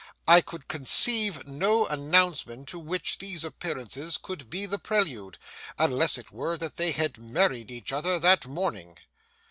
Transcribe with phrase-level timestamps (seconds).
[0.27, 5.37] I could conceive no announcement to which these appearances could be the prelude,
[5.77, 8.97] unless it were that they had married each other that morning.